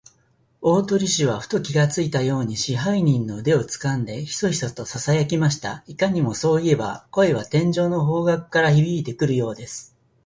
[0.61, 5.83] 大鳥氏はふと気がついたように、支配人の腕をつかんで、ヒソヒソとささやきました。
[5.85, 9.95] いかにも、そういえば、声は天井の方角からひびいてくるようです。